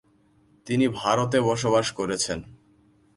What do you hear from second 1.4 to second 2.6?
বসবাস করেছেন।